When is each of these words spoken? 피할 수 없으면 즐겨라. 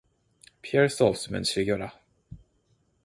피할 0.63 0.89
수 0.89 1.05
없으면 1.05 1.43
즐겨라. 1.43 1.93